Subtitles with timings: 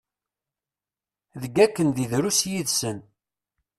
[1.41, 2.97] Deg wakken deg drus yid-sen.